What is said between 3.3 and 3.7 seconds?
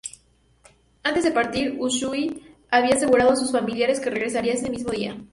a sus